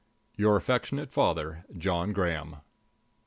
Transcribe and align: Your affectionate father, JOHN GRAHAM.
Your 0.35 0.55
affectionate 0.55 1.11
father, 1.11 1.63
JOHN 1.77 2.11
GRAHAM. 2.11 2.55